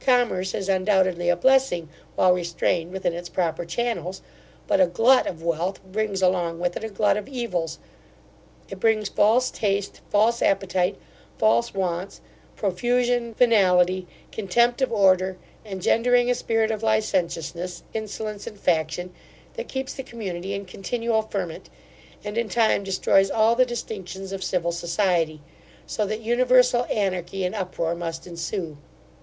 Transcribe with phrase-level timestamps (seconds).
[0.00, 4.20] Commerce is undoubtedly a blessing, while restrained within its proper channels;
[4.66, 7.78] but a glut of wealth brings along with it a glut of evils:
[8.68, 10.98] it brings false taste, false appetite,
[11.38, 12.20] false wants,
[12.54, 19.10] profusion, venality, contempt of order, engendering a spirit of licentiousness, insolence, and faction,
[19.54, 21.70] that keeps the community in continual ferment,
[22.22, 25.40] and in time destroys all the distinctions of civil society;
[25.86, 28.76] so that universal anarchy and uproar must ensue.